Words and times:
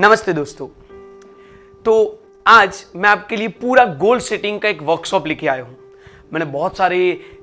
नमस्ते 0.00 0.32
दोस्तों। 0.32 0.66
तो 1.84 1.92
आज 2.46 2.84
मैं 2.96 3.08
आपके 3.08 3.36
लिए 3.36 3.48
पूरा 3.48 3.84
गोल 3.94 4.18
सेटिंग 4.18 4.60
का 4.60 4.68
एक 4.68 4.82
वर्कशॉप 4.82 5.26
लेके 5.26 5.46
आया 5.46 5.62
हूँ। 5.62 5.76
मैंने 6.32 6.44
बहुत 6.44 6.76
सारे 6.76 6.98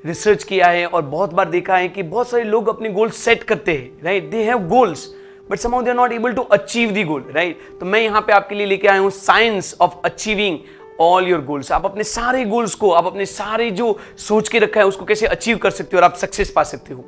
रिसर्च 0.06 0.44
किया 0.44 0.68
है 0.68 0.86
और 0.86 1.02
बहुत 1.02 1.34
बार 1.34 1.50
देखा 1.50 1.75
है 1.78 1.88
कि 1.88 2.04
बहुत 2.04 2.30
सारे 2.30 2.43
लोग 2.43 2.70
अपने 2.70 2.89
गोल 2.89 3.10
सेट 3.10 3.43
करते 3.43 3.74
हैं 3.74 4.04
right 4.04 4.30
they 4.32 4.43
have 4.43 4.68
goals 4.68 5.06
but 5.52 5.60
somehow 5.60 5.82
they 5.82 5.89
are 5.89 5.96
not 5.96 6.12
able 6.12 6.34
to 6.34 6.42
achieve 6.42 6.92
the 6.92 7.04
goal 7.04 7.25
right 7.32 7.60
तो 7.79 7.86
मैं 7.86 8.00
यहाँ 8.01 8.21
पे 8.21 8.34
आपके 8.34 8.56
लिए 8.56 8.65
लेके 8.65 8.87
आया 8.87 9.00
हूँ 9.00 9.12
science 9.12 9.76
of 9.82 9.93
achieving 10.06 10.57
all 11.00 11.28
your 11.28 11.42
goals 11.42 11.71
आप 11.71 11.86
अपने 11.86 12.04
सारे 12.04 12.43
गोल्स 12.46 12.76
को, 12.76 12.92
आप 12.92 13.06
अपने 13.06 13.26
सारे 13.26 13.70
जो 13.71 13.98
सोच 14.18 14.50
के 14.50 14.60
रखा 14.60 14.79
है, 14.79 14.86
उसको 14.86 15.06
कैसे 15.06 15.28
अचीव 15.28 15.57
कर 15.57 15.71
सकते 15.71 15.98
हो 15.98 16.01
और 16.01 16.10
आप 16.10 16.15
सक्सेस 16.15 16.51
पा 16.51 16.64
सकते 16.64 16.93
हो। 16.93 17.06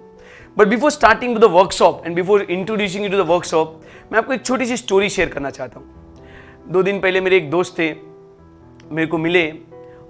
But 0.57 0.67
before 0.67 0.91
starting 0.91 1.33
to 1.33 1.47
the 1.47 1.51
workshop 1.51 2.05
and 2.05 2.15
before 2.15 2.41
introducing 2.41 3.03
you 3.03 3.09
to 3.11 3.23
the 3.23 3.27
workshop 3.27 3.81
मैं 4.11 4.19
आपको 4.19 4.33
एक 4.33 4.45
छोटी 4.45 4.65
सी 4.65 4.77
स्टोरी 4.77 5.09
शेयर 5.09 5.29
करना 5.29 5.49
चाहता 5.49 5.79
हूँ। 5.79 6.71
दो 6.71 6.83
दिन 6.83 6.99
पहले 6.99 7.21
मेरे 7.21 7.37
एक 7.37 7.49
दोस्त 7.51 7.77
थे, 7.79 7.93
मेरे 8.91 9.07
को 9.07 9.17
मिले 9.17 9.49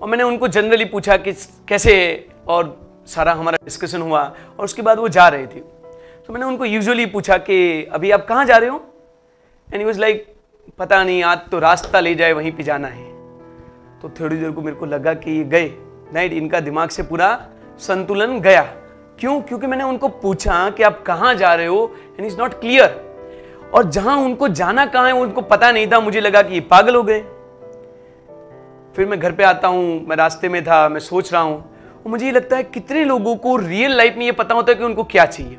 और 0.01 0.09
मैंने 0.09 0.23
उनको 0.23 0.47
जनरली 0.47 0.85
पूछा 0.85 1.17
कि 1.17 1.33
कैसे 1.67 1.95
है 1.95 2.25
और 2.47 2.77
सारा 3.07 3.33
हमारा 3.33 3.57
डिस्कशन 3.63 4.01
हुआ 4.01 4.21
और 4.59 4.65
उसके 4.65 4.81
बाद 4.81 4.99
वो 4.99 5.09
जा 5.09 5.27
रहे 5.27 5.45
थे। 5.45 5.59
तो 6.19 6.33
मैंने 6.33 6.45
उनको 6.45 6.65
यूजुअली 6.65 7.05
पूछा 7.05 7.37
कि 7.37 7.83
अभी 7.83 8.11
आप 8.11 8.25
कहाँ 8.27 8.45
जा 8.45 8.57
रहे 8.57 8.69
हो? 8.69 8.81
एंड 9.67 9.85
वॉज़ 9.85 9.99
लाइक 9.99 10.25
पता 10.77 11.03
नहीं, 11.03 11.23
आज 11.23 11.39
तो 11.51 11.59
रास्ता 11.59 11.99
ले 11.99 12.13
जाए, 12.15 12.33
वहीं 12.33 12.51
पे 12.51 12.63
जाना 12.63 12.87
है। 12.87 13.07
तो 14.01 14.09
थोड़ी 14.19 14.37
देर 14.37 14.51
को 14.51 14.61
मेरे 14.61 14.75
को 14.75 14.85
लगा 14.85 15.13
कि 15.13 15.31
ये 15.31 15.43
गए। 15.43 15.67
राइट 16.13 16.33
इनका 16.33 16.59
दिमाग 16.59 16.89
से 16.89 17.03
पूरा 17.03 17.29
संतुलन 17.79 18.39
गया। 18.39 18.61
क्यों? 19.19 19.39
क्योंकि 19.41 19.67
मैंने 19.67 19.83
उनको 19.83 20.07
पूछा 20.07 20.69
कि 20.69 20.83
आप 20.83 21.01
कहाँ 21.03 21.33
जा 21.35 21.53
रहे 21.53 21.65
हो 21.65 21.91
एंड 22.19 22.27
इज़ 22.27 22.37
नॉट 22.37 22.53
क्लियर 22.53 23.71
और 23.73 23.89
जहाँ 23.89 24.17
उनको 24.17 24.47
जाना 24.49 24.85
कहाँ 24.85 25.07
है, 25.07 25.13
उनको 25.13 25.41
पता 25.41 25.71
नहीं 25.71 25.87
था, 25.87 25.99
मुझे 25.99 26.21
लगा 26.21 26.41
कि 26.41 26.53
ये 26.53 26.59
पागल 26.59 26.95
हो 26.95 27.03
गए। 27.03 27.19
फिर 28.95 29.05
मैं 29.05 29.19
घर 29.19 29.31
पे 29.31 29.43
आता 29.43 29.67
हूँ, 29.67 30.05
मैं 30.07 30.15
रास्ते 30.15 30.49
में 30.49 30.63
था, 30.63 30.87
मैं 30.89 30.99
सोच 30.99 31.33
रहा 31.33 31.41
हूँ, 31.41 31.57
और 31.95 32.11
मुझे 32.11 32.25
ये 32.25 32.31
लगता 32.31 32.57
है 32.57 32.63
कितने 32.63 33.03
लोगों 33.03 33.35
को 33.35 33.55
रियल 33.55 33.91
लाइफ 33.91 34.15
में 34.17 34.25
ये 34.25 34.31
पता 34.31 34.55
होता 34.55 34.71
है 34.71 34.77
कि 34.77 34.83
उनको 34.83 35.03
क्या 35.03 35.25
चाहिए। 35.25 35.57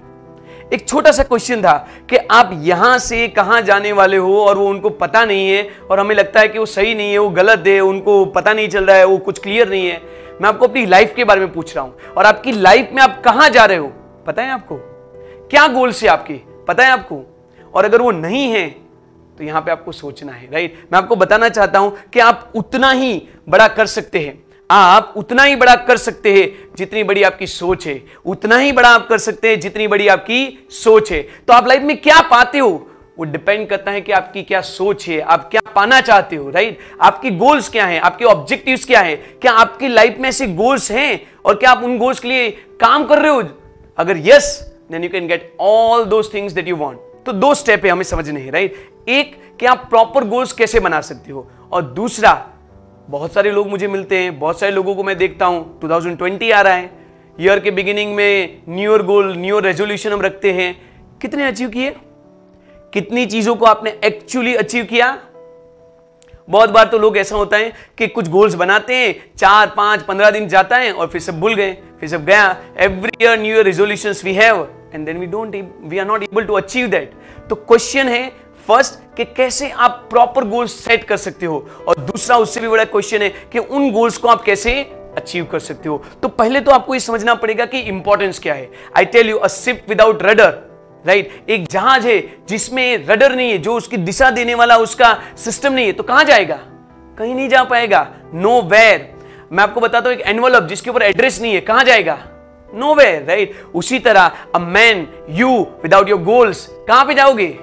एक 0.72 0.88
छोटा 0.88 1.10
सा 1.12 1.22
क्वेश्चन 1.22 1.62
था 1.62 1.72
कि 2.10 2.16
आप 2.16 2.50
यहाँ 2.54 2.98
से 2.98 3.28
कहाँ 3.28 3.60
जाने 3.62 3.92
वाले 3.92 4.16
हो, 4.16 4.40
और 4.40 4.58
वो 4.58 4.68
उनको 4.68 4.90
पता 4.90 5.24
नहीं 5.24 5.48
है, 5.50 5.68
और 5.90 6.00
हमें 6.00 6.14
लगता 6.14 6.40
है 6.40 6.48
कि 6.48 6.58
वो 6.58 6.66
सही 6.66 6.94
नहीं 6.94 7.12
है, 7.12 7.18
वो 7.18 7.30
गलत 7.30 7.64
है, 7.66 7.80
उनको 7.80 8.24
पता 8.24 8.52
नहीं 8.52 8.68
चल 8.68 8.84
रहा 8.84 8.96
है, 8.96 9.04
वो 9.04 9.18
कुछ 9.18 9.38
क्लियर 9.38 9.68
नहीं 9.68 9.86
है। 9.86 10.19
मैं 10.40 10.48
आपको 10.48 10.66
अपनी 10.66 10.84
लाइफ 10.86 11.12
के 11.16 11.24
बारे 11.24 11.40
में 11.40 11.52
पूछ 11.52 11.74
रहा 11.76 11.84
हूँ। 11.84 12.12
और 12.16 12.26
आपकी 12.26 12.52
लाइफ 12.52 12.90
में 12.92 13.02
आप 13.02 13.20
कहाँ 13.22 13.48
जा 13.50 13.64
रहे 13.64 13.76
हो? 13.76 13.88
पता 14.26 14.42
है 14.42 14.50
आपको? 14.50 14.76
क्या 15.50 15.66
गोल्स 15.68 16.02
है 16.02 16.08
आपके? 16.08 16.34
पता 16.68 16.84
है 16.84 16.90
आपको? 16.90 17.22
और 17.74 17.84
अगर 17.84 18.02
वो 18.02 18.10
नहीं 18.10 18.50
है 18.52 18.68
तो 19.38 19.44
यहाँ 19.44 19.60
पे 19.62 19.70
आपको 19.70 19.92
सोचना 19.92 20.32
है 20.32 20.48
राइट 20.52 20.88
मैं 20.92 20.98
आपको 20.98 21.16
बताना 21.16 21.48
चाहता 21.48 21.78
हूँ 21.78 21.96
कि 22.12 22.20
आप 22.20 22.52
उतना 22.54 22.90
ही 22.90 23.22
बड़ा 23.48 23.68
कर 23.68 23.86
सकते 23.86 24.18
हैं। 24.18 24.42
आप 24.70 25.14
उतना 25.16 25.42
ही 25.42 25.56
बड़ा 25.56 25.74
कर 25.76 25.96
सकते 25.96 26.32
हैं 26.34 26.74
जितनी 26.76 27.02
बड़ी 27.04 27.22
आपकी 27.22 27.46
सोच 27.46 27.86
है। 27.86 28.02
उतना 28.26 28.56
ही 28.56 28.72
बड़ा 28.72 28.88
आप 28.88 29.06
कर 29.08 29.18
सकते 29.18 29.50
हैं 29.50 29.60
जितनी 29.60 29.88
बड़ी 29.88 30.08
आपकी 30.08 30.66
सोच 30.72 31.10
है। 31.12 31.22
तो 31.22 31.52
आप 31.52 31.68
लाइफ 31.68 31.82
में 31.82 31.96
क्या 31.96 32.20
पाते 32.20 32.58
हो? 32.58 32.89
वो 33.20 33.24
डिपेंड 33.24 33.66
करता 33.68 33.90
है 33.90 34.00
कि 34.00 34.12
आपकी 34.12 34.42
क्या 34.42 34.60
सोच 34.60 35.06
है, 35.08 35.18
आप 35.20 35.48
क्या 35.50 35.60
पाना 35.74 36.00
चाहते 36.00 36.36
हो 36.36 36.50
राइट 36.50 36.78
आपकी 37.00 37.30
गोल्स 37.30 37.68
क्या 37.68 37.86
हैं, 37.86 38.00
आपके 38.00 38.24
ऑब्जेक्टिव्स 38.24 38.84
क्या 38.84 39.00
हैं? 39.00 39.38
क्या 39.40 39.52
आपकी 39.52 39.88
लाइफ 39.88 40.16
में 40.20 40.28
ऐसे 40.28 40.46
गोल्स 40.46 40.90
हैं? 40.90 41.20
और 41.44 41.54
क्या 41.54 41.70
आप 41.70 41.82
उन 41.84 41.98
गोल्स 41.98 42.20
के 42.20 42.28
लिए 42.28 42.50
काम 42.80 43.04
कर 43.06 43.18
रहे 43.18 43.30
हो? 43.30 43.42
अगर 43.98 44.18
yes 44.18 44.48
then 44.92 45.04
you 45.04 45.10
can 45.10 45.26
get 45.28 45.56
all 45.60 46.04
those 46.04 46.32
things 46.34 46.52
that 46.52 46.68
you 46.68 46.76
want 46.76 46.98
तो 47.26 47.32
दो 47.34 47.54
स्टेप 47.54 47.84
है, 47.84 47.90
हमें 47.90 48.04
समझने 48.04 48.40
हैं 48.40 48.52
राइट 48.52 48.74
एक, 49.08 49.36
कि 49.60 49.66
आप 49.66 49.86
प्रॉपर 49.90 50.24
गोल्स 50.24 50.52
कैसे 50.52 50.80
बना 50.80 51.00
सकते 51.02 51.32
हो? 51.32 51.46
और 51.72 51.82
दूसरा, 51.82 52.34
बहुत 53.10 53.32
सारे 53.32 53.50
लोग 53.50 53.68
मुझे 53.68 53.88
मिलते 53.88 54.18
हैं, 54.18 54.38
बहुत 54.38 54.60
सारे 54.60 54.72
लोगों 54.72 54.94
को 54.94 55.02
मैं 55.02 55.18
देखता 55.18 55.46
हूँ 55.46 55.80
2020 55.80 56.52
आ 56.52 56.60
रहा 56.60 56.74
है 56.74 56.90
ईयर 57.38 57.60
के 57.60 57.70
बिगिनिंग 57.70 58.14
में 58.14 58.62
new 58.68 58.92
year 58.92 59.02
goal 59.02 59.34
new 59.36 59.54
year 59.54 59.64
resolution 59.64 60.12
हम 60.12 60.22
रखते 60.22 60.52
हैं। 60.52 60.76
कितने 61.22 61.46
अचीव 61.46 61.68
किए? 61.68 61.94
कितनी 62.92 63.24
चीज़ों 63.26 63.54
को 63.54 63.66
आपने 63.66 63.90
एक्चुअली 64.04 64.54
अचीव 64.54 64.84
किया? 64.84 65.18
बहुत 66.48 66.70
बार 66.70 66.86
तो 66.86 66.98
लोग 66.98 67.16
ऐसा 67.18 67.36
होता 67.36 67.56
है 67.56 67.72
कि 67.98 68.06
कुछ 68.06 68.28
गोल्स 68.28 68.54
बनाते 68.54 68.94
हैं, 68.94 69.14
चार, 69.38 69.66
पाँच, 69.66 70.02
पंद्रह 70.02 70.30
दिन 70.30 70.48
जाता 70.48 70.76
है 70.76 70.92
और 70.92 71.06
फिर 71.06 71.20
सब 71.20 71.40
भूल 71.40 71.54
गए, 71.54 71.72
फिर 72.00 72.08
सब 72.08 72.24
गया। 72.24 72.56
Every 72.78 73.12
year 73.22 73.38
new 73.38 73.54
year 73.54 73.64
resolution 73.64 74.14
we 74.24 74.34
have 74.34 74.66
and 74.94 75.06
then 75.06 75.18
we 75.18 75.26
don't 75.26 75.54
we 75.82 75.98
are 75.98 76.06
not 76.06 76.22
able 76.22 76.44
to 76.44 76.54
achieve 76.54 76.86
that 76.86 77.12
तो 77.50 77.54
क्वेश्चन 77.56 78.08
है 78.08 78.28
फ़र्स्ट 78.68 78.98
कि 79.16 79.24
कैसे 79.26 79.70
आप 79.70 80.06
प्रॉपर 80.10 80.44
गोल्स 80.44 80.72
सेट 80.84 81.04
कर 81.04 81.16
सकते 81.16 81.46
हो? 81.46 81.66
और 81.88 82.00
दूसरा 82.00 82.36
उससे 82.36 82.60
भी 82.60 82.68
बड़ा 82.68 82.84
क्वेश्चन 82.84 83.22
है 83.22 83.28
कि 83.52 83.58
उन 83.58 83.90
गोल्स 83.92 84.16
को 84.16 84.28
आप 84.28 84.42
कैसे 84.42 84.80
अचीव 85.16 85.44
कर 85.44 85.58
सकते 85.58 85.88
हो? 85.88 86.02
तो 86.22 86.28
पहले 86.28 86.60
तो 86.60 86.70
आपको 86.70 86.94
ये 86.94 87.00
समझना 87.00 87.34
पड़ेगा 87.34 87.66
कि 87.66 87.80
इंपॉर्टेंस 87.80 88.38
क्या 88.38 88.54
है। 88.54 88.68
I 88.96 89.04
tell 89.04 89.30
you 89.30 89.36
a 89.36 89.48
ship 89.48 89.84
without 89.88 90.22
rudder 90.22 90.69
right? 91.06 91.44
एक 91.48 91.66
जहाज़ 91.68 92.06
है 92.08 92.20
जिसमें 92.48 93.06
रडर 93.06 93.34
नहीं 93.36 93.50
है, 93.50 93.58
जो 93.58 93.74
उसकी 93.74 93.96
दिशा 93.98 94.30
देने 94.30 94.54
वाला 94.54 94.76
उसका 94.78 95.16
सिस्टम 95.36 95.72
नहीं 95.72 95.86
है। 95.86 95.92
तो 95.92 96.02
कहाँ 96.02 96.24
जाएगा? 96.24 96.58
कहीं 97.18 97.34
नहीं 97.34 97.48
जा 97.48 97.62
पाएगा। 97.64 98.06
नो 98.34 98.60
वेर 98.62 99.08
मैं 99.52 99.62
आपको 99.62 99.80
बताता 99.80 100.08
हूँ, 100.08 100.16
एक 100.16 100.26
एनवलप 100.26 100.62
जिसके 100.62 100.90
ऊपर 100.90 101.02
एड्रेस 101.02 101.40
नहीं 101.42 101.54
है। 101.54 101.60
कहाँ 101.60 101.84
जाएगा? 101.84 102.18
नो 102.68 102.94
वेर 102.94 103.24
राइट 103.24 103.54
उसी 103.74 103.98
तरह 103.98 104.30
a 104.54 104.58
man 104.58 105.06
you 105.30 105.58
without 105.82 106.08
your 106.08 106.22
goals 106.22 106.66
कहाँ 106.88 107.04
पे 107.04 107.14
जाओगे? 107.14 107.56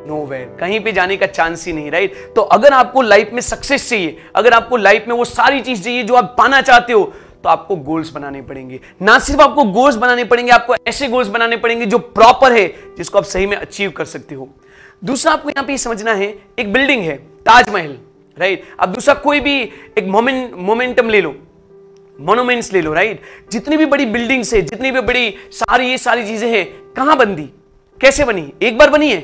नो 0.00 0.24
वेर 0.26 0.44
कहीं 0.60 0.78
पे 0.80 0.92
जाने 0.92 1.16
का 1.16 1.26
चांस 1.26 1.66
ही 1.66 1.72
नहीं 1.72 1.90
राइट 1.90 2.14
तो 2.36 2.42
अगर 2.42 2.72
आपको 2.72 3.02
लाइफ 3.02 3.30
में 3.32 3.40
सक्सेस 3.40 3.88
चाहिए, 3.88 4.16
अगर 4.34 4.52
आपको 4.52 4.76
लाइफ 4.76 5.04
में 5.08 5.14
वो 5.14 5.24
सारी 5.24 5.60
चीज़ 5.60 5.82
चाहिए 5.82 6.02
जो 6.02 6.14
आप 6.14 6.34
पाना 6.38 6.60
चाहते 6.60 6.92
हो 6.92 7.12
तो 7.44 7.48
आपको 7.48 7.76
गोल्स 7.76 8.10
बनाने 8.10 8.42
पड़ेंगे। 8.42 8.80
ना 9.02 9.18
सिर्फ़ 9.18 9.40
आपको 9.42 9.64
गोल्स 9.64 9.96
बनाने 9.96 10.24
पड़ेंगे, 10.24 10.50
आपको 10.52 10.74
ऐसे 10.88 11.08
गोल्स 11.08 11.28
बनाने 11.28 11.56
पड़ेंगे 11.56 11.86
जो 11.86 11.98
प्रॉपर 11.98 12.52
है, 12.52 12.66
जिसको 12.96 13.18
आप 13.18 13.24
सही 13.24 13.46
में 13.46 13.56
अचीव 13.56 13.90
कर 13.90 14.04
सकते 14.04 14.34
हो। 14.34 14.48
दूसरा 15.04 15.32
आपको 15.32 15.50
यहाँ 15.50 15.64
पे 15.66 15.78
समझना 15.78 16.12
है, 16.12 16.34
एक 16.58 16.72
बिल्डिंग 16.72 17.02
है, 17.02 17.16
ताजमहल 17.16 17.98
राइट 18.36 18.62
अब 18.80 18.92
दूसरा 18.92 19.14
कोई 19.14 19.40
भी 19.40 19.60
एक 19.98 20.06
मोमेंट 20.06 20.54
मोमेंटम 20.56 21.08
ले 21.10 21.20
लो 21.20 21.34
मोनोमेंट्स 22.18 22.72
ले 22.72 22.80
लो 22.82 22.92
राइट 22.92 23.22
जितनी 23.52 23.76
भी 23.76 23.86
बड़ी 23.86 24.06
बिल्डिंग्स 24.06 24.52
है, 24.54 24.60
जितनी 24.62 24.90
भी 24.90 25.00
बड़ी 25.00 25.34
सारी 25.52 25.88
ये 25.88 25.98
सारी 25.98 26.24
चीज़ें 26.26 26.48
हैं, 26.50 26.64
कहाँ 26.94 27.16
बनी 27.16 27.48
कैसे 28.00 28.24
बनी? 28.24 28.52
एक 28.62 28.78
बार 28.78 28.90
बनी 28.90 29.10
है? 29.10 29.20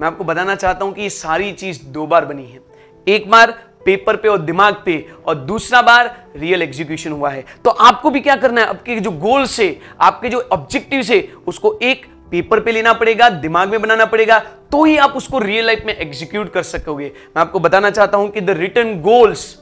मैं 0.00 0.06
आपको 0.06 0.24
बताना 0.24 0.54
चाहता 0.54 0.84
हूँ 0.84 0.92
कि 0.94 1.02
ये 1.02 1.10
सारी 1.10 1.52
चीज़ 1.52 1.82
दो 1.84 2.06
बार 2.06 2.24
बनी 2.24 2.44
है। 2.44 2.60
एक 3.06 3.30
बार 3.30 3.54
पेपर 3.84 4.16
पे 4.16 4.28
और 4.28 4.38
दिमाग 4.40 4.82
पे 4.84 5.04
और 5.26 5.34
दूसरा 5.36 5.82
बार 5.82 6.14
रियल 6.36 6.62
एग्जीक्यूशन 6.62 7.12
हुआ 7.12 7.30
है। 7.30 7.44
तो 7.64 7.70
आपको 7.70 8.10
भी 8.10 8.20
क्या 8.20 8.36
करना 8.36 8.60
है? 8.60 8.66
आपके 8.66 8.98
जो 9.00 9.10
गोल्स 9.10 9.58
है 9.60 9.76
आपके 10.00 10.28
जो 10.28 10.40
ऑब्जेक्टिव 10.52 11.04
है 11.04 11.20
उसको 11.46 11.78
एक 11.82 12.06
पेपर 12.30 12.60
पे 12.60 12.72
लेना 12.72 12.92
पड़ेगा, 12.92 13.28
दिमाग 13.30 13.70
में 13.70 13.80
बनाना 13.82 14.04
पड़ेगा 14.06 14.38
तो 14.70 14.84
ही 14.84 14.96
आप 14.96 15.12
उसको 15.16 15.38
रियल 15.38 15.66
लाइफ 15.66 15.82
में 15.86 15.96
एग्जीक्यूट 15.96 16.52
कर 16.52 16.62
सकोगे। 16.62 17.04
मैं 17.04 17.40
आपको 17.40 17.60
बताना 17.60 17.90
चाहता 17.90 18.18
हूँ 18.18 18.30
कि 18.30 18.40
the 18.40 18.50
written 18.50 19.00
goals 19.02 19.56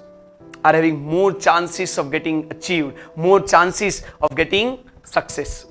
are 0.66 0.76
having 0.76 0.98
more 1.06 1.32
chances 1.32 1.98
of 1.98 2.06
getting 2.06 2.42
achieved 2.50 2.92
more 3.18 3.46
chances 3.46 4.04
of 4.22 4.34
getting 4.34 4.76
success 5.06 5.64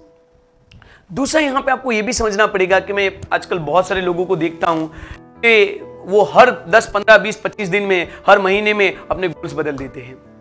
दूसरा 1.13 1.41
यहाँ 1.41 1.61
पे 1.61 1.71
आपको 1.71 1.91
यह 1.91 2.01
भी 2.01 2.13
समझना 2.13 2.45
पड़ेगा 2.47 2.79
कि 2.79 2.93
मैं 2.93 3.11
आजकल 3.33 3.59
बहुत 3.59 3.87
सारे 3.87 4.01
लोगों 4.01 4.25
को 4.25 4.35
देखता 4.35 4.69
हूँ 4.69 4.87
कि 5.45 5.53
वो 6.07 6.23
हर 6.23 6.51
10, 6.69 6.91
15, 6.95 7.17
20, 7.17 7.41
25 7.41 7.69
दिन 7.69 7.83
में 7.83 8.07
हर 8.27 8.39
महीने 8.39 8.73
में 8.73 8.97
अपने 9.11 9.27
गोल्स 9.27 9.53
बदल 9.53 9.77
देते 9.77 10.01
हैं। 10.01 10.36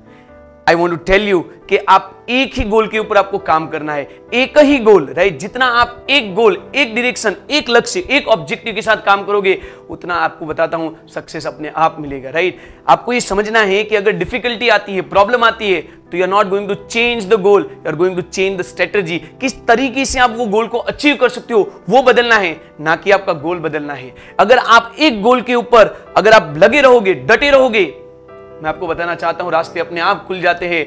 I 0.66 0.74
want 0.74 0.98
to 0.98 1.04
tell 1.04 1.28
you 1.28 1.40
कि 1.68 1.76
आप 1.78 2.26
एक 2.30 2.54
ही 2.54 2.64
गोल 2.64 2.86
के 2.88 2.98
ऊपर 2.98 3.16
आपको 3.16 3.38
काम 3.40 3.66
करना 3.68 3.92
है। 3.94 4.08
एक 4.34 4.58
ही 4.58 4.78
गोल 4.78 5.04
राइट 5.16 5.38
जितना 5.38 5.66
आप 5.80 6.06
एक 6.10 6.34
गोल 6.34 6.56
एक 6.74 6.94
डिरेक्शन 6.94 7.36
एक 7.50 7.68
लक्ष्य, 7.70 8.00
एक 8.00 8.28
ऑब्जेक्टिव 8.28 8.74
के 8.74 8.82
साथ 8.82 9.04
काम 9.06 9.24
करोगे, 9.24 9.58
उतना 9.90 10.14
आपको 10.14 10.46
बताता 10.46 10.76
हूँ 10.76 11.08
सक्सेस 11.08 11.46
अपने 11.46 11.72
आप 11.76 11.96
मिलेगा 12.00 12.30
राइट 12.30 12.58
आपको 12.88 13.12
ये 13.12 13.20
समझना 13.20 13.60
है 13.62 13.82
कि 13.84 13.96
अगर 13.96 14.12
डिफिकल्टी 14.14 14.68
आती 14.68 14.94
है 14.94 15.02
प्रॉब्लम 15.04 15.44
आती 15.44 15.72
है 15.72 15.80
तो 16.10 16.16
you 16.16 16.22
are 16.22 16.30
not 16.30 16.48
going 16.48 16.68
to 16.68 16.74
change 16.74 17.28
the 17.28 17.40
goal 17.42 17.62
you 17.64 17.88
are 17.88 17.96
going 17.96 18.16
to 18.16 18.22
change 18.22 18.58
the 18.58 18.62
strategy 18.62 19.18
किस 19.40 19.54
तरीके 19.66 20.04
से 20.04 20.18
आप 20.18 20.34
वो 20.36 20.46
गोल 20.46 20.66
को 20.66 20.78
अचीव 20.78 21.16
कर 21.16 21.28
सकते 21.28 21.54
हो, 21.54 21.60
वो 21.90 22.02
बदलना 22.02 22.36
है, 22.36 22.60
ना 22.80 22.96
कि 22.96 23.10
आपका 23.10 23.32
गोल 23.34 23.58
बदलना 23.58 23.94
है। 23.94 24.14
अगर 24.40 24.58
आप 24.58 24.94
एक 24.98 25.20
गोल 25.22 25.40
के 25.42 25.54
ऊपर, 25.54 25.94
अगर 26.16 26.32
आप 26.32 26.54
लगे 26.58 26.80
रहोगे, 26.80 27.14
डटे 27.14 27.50
रहोगे 27.50 27.84
मैं 28.56 28.68
आपको 28.68 28.86
बताना 28.86 29.14
चाहता 29.14 29.44
हूँ, 29.44 29.52
रास्ते 29.52 29.80
अपने 29.80 30.00
आप 30.00 30.24
खुल 30.26 30.40
जाते 30.40 30.68
हैं 30.68 30.86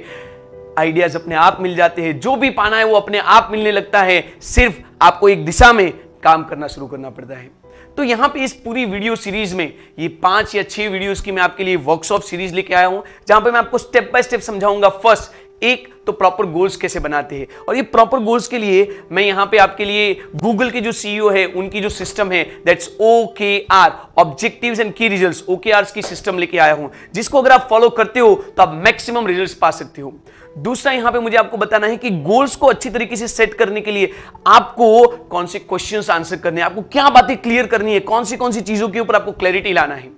आइडियाज़ 0.79 1.17
अपने 1.17 1.35
आप 1.35 1.57
मिल 1.61 1.75
जाते 1.75 2.01
हैं। 2.01 2.19
जो 2.19 2.35
भी 2.35 2.49
पाना 2.49 2.77
है 2.77 2.83
वो 2.83 2.95
अपने 2.95 3.19
आप 3.19 3.49
मिलने 3.51 3.71
लगता 3.71 4.01
है। 4.01 4.23
सिर्फ़ 4.41 4.75
आपको 5.01 5.29
एक 5.29 5.45
दिशा 5.45 5.71
में 5.73 5.91
काम 6.23 6.43
करना 6.43 6.67
शुरू 6.67 6.87
करना 6.87 7.09
पड़ता 7.09 7.35
है। 7.35 7.49
तो 7.97 8.03
यहाँ 8.03 8.27
पे 8.29 8.43
इस 8.43 8.53
पूरी 8.55 8.85
वीडियो 8.85 9.15
सीरीज़ 9.15 9.55
में, 9.55 9.73
ये 9.99 10.07
पाँच 10.23 10.55
या 10.55 10.63
छह 10.63 10.89
वीडियोस 10.89 11.21
की 11.21 11.31
मैं 11.31 11.41
आपके 11.41 11.63
लिए 11.63 11.75
वर्कशॉप 11.77 12.21
सीरीज़ 12.21 12.53
लेके 12.55 12.73
आया 12.73 12.87
हूँ, 12.87 13.03
जहाँ 13.27 13.41
पे 13.41 13.51
मैं 13.51 13.59
आपको 13.59 13.77
स्टेप 13.77 14.09
बाय 14.13 14.23
स्टेप 14.23 14.41
समझाऊँगा। 14.41 14.89
फ़र्स्ट 14.89 15.31
एक 15.63 15.87
तो 16.07 16.11
प्रॉपर 16.11 16.45
गोल्स 16.45 16.75
कैसे 16.75 16.99
बनाते 16.99 17.35
हैं? 17.35 17.47
और 17.67 17.75
ये 17.75 17.81
प्रॉपर 17.83 18.19
गोल्स 18.19 18.47
के 18.47 18.57
लिए 18.57 18.87
मैं 19.11 19.23
यहाँ 19.23 19.45
पे 19.45 19.57
आपके 19.57 19.85
लिए 19.85 20.13
गूगल 20.35 20.69
के 20.69 20.81
जो 20.81 20.91
सीईओ 20.91 21.29
है, 21.29 21.45
उनकी 21.45 21.81
जो 21.81 21.89
सिस्टम 21.89 22.31
है 22.31 22.43
that's 22.65 22.89
O 23.01 23.25
K 23.37 23.65
R 23.71 23.91
objectives 24.17 24.79
and 24.79 24.93
key 24.93 25.07
results 25.07 25.43
O 25.49 25.59
K 25.65 26.01
system 26.01 26.39
लेके 26.39 26.57
आया 26.57 26.73
हूँ। 26.73 26.91
जिसको 27.13 27.41
अगर 27.41 27.51
आप 27.51 27.67
फॉलो 27.69 27.89
करते 27.91 28.19
हो 28.19 28.35
तो 28.47 28.63
आप 28.63 28.81
मैक्सिमम 28.85 29.27
रिजल्ट्स 29.27 29.53
पा 29.53 29.71
सकते 29.71 30.01
हो। 30.01 30.13
दूसरा 30.57 30.91
यहाँ 30.91 31.11
पे 31.11 31.19
मुझे 31.19 31.37
आपको 31.37 31.57
बताना 31.57 31.87
है 31.87 31.97
कि 31.97 32.09
गोल्स 32.11 32.55
को 32.55 32.67
अच्छी 32.67 32.89
तरीके 32.89 33.15
से 33.15 33.27
सेट 33.27 33.53
करने 33.53 33.81
के 33.81 33.91
लिए 33.91 34.11
आपको 34.47 35.07
कौन 35.07 35.45
से 35.45 35.59
क्वेश्चंस 35.59 36.09
आंसर 36.09 36.35
करने 36.37 36.61
हैं, 36.61 36.65
आपको 36.65 36.81
क्या 36.83 37.09
बातें 37.09 37.35
क्लियर 37.37 37.67
करनी 37.67 37.93
है, 37.93 37.99
कौन 38.01 38.23
सी 38.23 38.37
कौन 38.37 38.51
सी 38.51 38.61
चीज़ों 38.61 38.89
के 38.89 38.99
ऊपर 38.99 39.15
आपको 39.15 39.31
क्लैरिटी 39.33 39.73
लाना 39.73 39.95
है। 39.95 40.11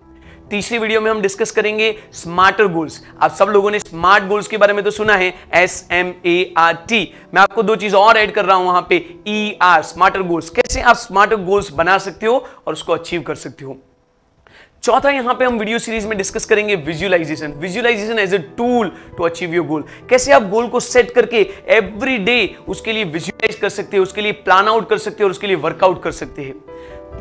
तीसरी 0.52 0.78
वीडियो 0.78 1.02
में 1.02 1.10
हम 1.12 1.22
डिस्कस 1.22 1.52
करेंगे 1.52 1.94
स्मार्टर 2.14 2.68
गोल्स 2.68 3.00
आप 3.22 3.32
सब 3.32 3.50
लोगों 3.50 3.70
ने 3.72 3.80
स्मार्ट 3.80 4.24
गोल्स 4.28 4.48
के 4.48 4.58
बारे 4.58 4.74
में 4.74 4.84
तो 4.84 4.92
सुना 4.92 5.14
है 5.18 5.34
S 5.54 5.88
M 5.92 6.14
A 6.26 6.54
R 6.58 6.74
T 6.90 7.00
मैं 7.34 7.42
आपको 7.42 7.64
दो 7.64 7.76
चीज़ 7.76 7.96
और 7.96 8.18
ऐड 8.18 8.32
कर 8.32 8.46
रहा 8.46 8.56
हूँ 8.56 8.66
वहाँ 8.66 8.86
पे 8.90 8.96
ई 9.28 9.58
आर 9.62 9.84
स्मार्टर 9.84 10.22
गोल्स 10.22 10.50
कैसे 10.50 10.82
आप 10.82 10.96
स्मार्टर 10.96 11.36
गोल्स 11.36 11.72
बना 11.74 11.98
सकते 11.98 12.26
हो 12.26 12.36
और 12.68 12.74
उसको 12.74 12.94
अचीव 12.94 13.22
कर 13.22 13.36
सकते 13.36 13.66
हो? 13.66 13.78
चौथा 14.84 15.10
यहाँ 15.10 15.36
पे 15.36 15.46
हम 15.46 15.58
वीडियो 15.60 15.80
सीरीज़ 15.80 16.08
में 16.08 16.18
डिस्कस 16.18 16.46
करेंगे 16.46 16.76
visualisation 16.76 17.52
visualisation 17.52 18.20
as 18.20 18.34
a 18.34 18.38
tool 18.58 18.92
to 19.18 19.24
achieve 19.24 19.54
your 19.54 19.66
goal 19.68 19.84
कैसे 20.10 20.32
आप 20.32 20.50
गोल 20.50 20.68
को 20.68 20.80
सेट 20.80 21.12
करके 21.12 21.50
एवरी 21.68 22.18
डे 22.18 22.56
उसके 22.68 22.94
लिए 22.94 23.04
विजुअलाइज 23.04 23.56
कर 23.56 23.70
सकते 23.70 23.98
हैं, 23.98 24.04
उसके 24.04 24.22
लिए 24.22 24.32
प्लान 24.32 24.68
आउट 24.68 24.90
कर 24.90 24.98
सकते 24.98 25.24
हैं 25.24 25.26
और 25.26 25.32
उसके 25.32 25.48
लिए 25.48 25.56
वर्कआउट 25.56 26.04
कर 26.04 26.12
सकते 26.12 26.42
हैं? 26.42 26.54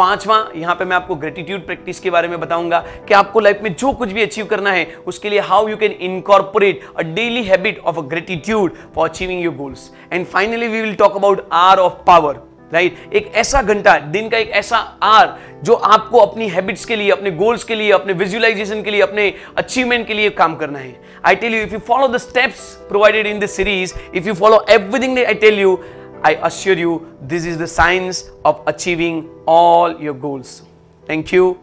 पांचवा, 0.00 0.36
यहाँ 0.56 0.74
पे 0.74 0.84
मैं 0.84 0.96
आपको 0.96 1.14
ग्रेटिट्यूड 1.16 1.66
प्रैक्टिस 1.66 1.98
के 2.00 2.10
बारे 2.10 2.28
में 2.28 2.38
बताऊँगा 2.40 2.78
कि 3.08 3.14
आपको 3.14 3.40
लाइफ 3.40 3.60
में 3.62 3.74
जो 3.74 3.92
कुछ 3.92 4.12
भी 4.12 4.22
अचीव 4.22 4.46
करना 4.46 4.72
है, 4.72 4.84
उसके 5.06 5.30
लिए 5.30 5.40
how 5.42 5.68
you 5.68 5.76
can 5.76 5.92
incorporate 5.92 6.84
a 6.98 7.02
daily 7.14 7.42
habit 7.44 7.78
of 7.80 7.98
a 7.98 8.02
gratitude 8.08 8.76
for 8.94 9.08
achieving 9.08 9.42
your 9.44 9.54
goals 9.54 9.90
and 10.12 10.26
finally 10.26 10.68
we 10.68 10.80
will 10.80 10.94
talk 10.94 11.16
about 11.16 11.48
hour 11.52 11.78
of 11.78 12.04
power 12.06 12.48
right 12.72 12.92
right? 12.92 13.14
एक 13.14 13.32
ऐसा 13.34 13.60
घंटा, 13.62 13.98
दिन 13.98 14.28
का 14.28 14.38
एक 14.38 14.50
ऐसा 14.50 14.76
आर 15.02 15.36
जो 15.64 15.74
आपको 15.74 16.18
अपनी 16.18 16.48
हैबिट्स 16.48 16.84
के 16.84 16.96
लिए, 16.96 17.10
अपने 17.10 17.30
गोल्स 17.30 17.64
के 17.64 17.74
लिए, 17.74 17.90
अपने 17.92 18.12
विजुअलाइजेशन 18.12 18.82
के 18.82 18.90
लिए, 18.90 19.00
अपने 19.02 19.32
अचीवमेंट 19.58 20.06
के 20.06 20.14
लिए 20.14 20.30
काम 20.32 20.54
करना 20.56 20.78
है 20.78 20.94
I 21.26 21.36
tell 21.36 21.54
you 21.54 21.62
if 21.62 21.72
you 21.72 21.78
follow 21.88 22.08
the 22.08 22.18
steps 22.18 22.60
provided 22.88 23.26
in 23.26 23.38
this 23.38 23.56
series 23.56 23.94
if 24.14 24.28
you 24.28 24.34
follow 24.34 24.64
everything 24.70 25.18
I 25.18 25.34
tell 25.36 25.58
you 25.60 25.78
I 26.22 26.34
assure 26.46 26.76
you, 26.76 27.16
this 27.22 27.44
is 27.44 27.56
the 27.56 27.66
science 27.66 28.30
of 28.44 28.62
achieving 28.66 29.28
all 29.46 30.00
your 30.00 30.14
goals. 30.14 30.62
Thank 31.06 31.32
you. 31.32 31.58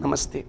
Namaste. 0.00 0.44